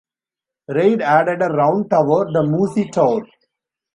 Reid 0.67 1.03
added 1.03 1.43
a 1.43 1.49
round 1.49 1.91
tower, 1.91 2.25
the 2.25 2.41
Moosie 2.41 2.89
Toor. 2.91 3.23